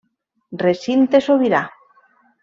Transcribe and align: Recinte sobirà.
Recinte 0.61 1.21
sobirà. 1.25 1.59